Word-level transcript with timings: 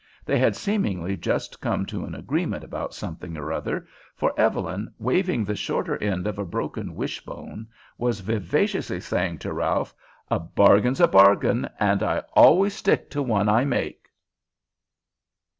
They 0.25 0.39
had 0.39 0.55
seemingly 0.55 1.15
just 1.15 1.61
come 1.61 1.85
to 1.85 2.05
an 2.05 2.15
agreement 2.15 2.63
about 2.63 2.95
something 2.95 3.37
or 3.37 3.51
other, 3.53 3.85
for 4.15 4.33
Evelyn, 4.35 4.91
waving 4.97 5.45
the 5.45 5.55
shorter 5.55 5.95
end 6.01 6.25
of 6.25 6.39
a 6.39 6.43
broken 6.43 6.95
wishbone, 6.95 7.67
was 7.99 8.21
vivaciously 8.21 8.99
saying 8.99 9.37
to 9.45 9.53
Ralph: 9.53 9.93
"A 10.31 10.39
bargain's 10.39 11.01
a 11.01 11.07
bargain, 11.07 11.69
and 11.79 12.01
I 12.01 12.23
always 12.33 12.73
stick 12.73 13.11
to 13.11 13.21
one 13.21 13.47
I 13.47 13.63
make." 13.63 14.07